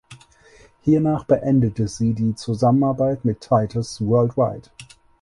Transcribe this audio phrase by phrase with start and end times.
[0.81, 4.71] Hiernach beendete sie die Zusammenarbeit mit Titus Worldwide.